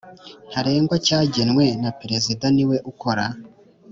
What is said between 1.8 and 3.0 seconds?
Perezida niwe